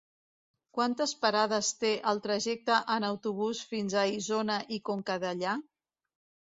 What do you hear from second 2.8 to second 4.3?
en autobús fins a